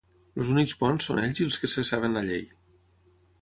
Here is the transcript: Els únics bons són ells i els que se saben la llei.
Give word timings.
Els 0.43 0.47
únics 0.53 0.73
bons 0.79 1.05
són 1.09 1.21
ells 1.25 1.43
i 1.43 1.47
els 1.49 1.59
que 1.65 1.71
se 1.75 1.85
saben 1.91 2.19
la 2.21 2.25
llei. 2.31 2.43